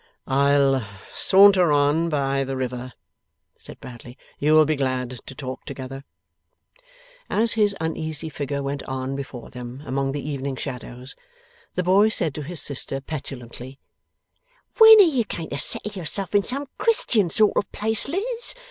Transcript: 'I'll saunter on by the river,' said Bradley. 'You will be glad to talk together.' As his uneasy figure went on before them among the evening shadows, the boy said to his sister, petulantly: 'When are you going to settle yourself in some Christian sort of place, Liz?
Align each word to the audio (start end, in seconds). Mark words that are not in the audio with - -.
'I'll 0.25 0.83
saunter 1.13 1.71
on 1.71 2.09
by 2.09 2.43
the 2.43 2.57
river,' 2.57 2.93
said 3.59 3.79
Bradley. 3.79 4.17
'You 4.39 4.55
will 4.55 4.65
be 4.65 4.75
glad 4.75 5.19
to 5.27 5.35
talk 5.35 5.63
together.' 5.63 6.03
As 7.29 7.51
his 7.53 7.75
uneasy 7.79 8.27
figure 8.27 8.63
went 8.63 8.81
on 8.85 9.15
before 9.15 9.51
them 9.51 9.83
among 9.85 10.13
the 10.13 10.27
evening 10.27 10.55
shadows, 10.55 11.15
the 11.75 11.83
boy 11.83 12.09
said 12.09 12.33
to 12.33 12.41
his 12.41 12.63
sister, 12.63 12.99
petulantly: 12.99 13.77
'When 14.79 14.97
are 14.97 15.03
you 15.03 15.23
going 15.23 15.49
to 15.51 15.59
settle 15.59 15.91
yourself 15.91 16.33
in 16.33 16.41
some 16.41 16.65
Christian 16.79 17.29
sort 17.29 17.55
of 17.55 17.71
place, 17.71 18.07
Liz? 18.07 18.55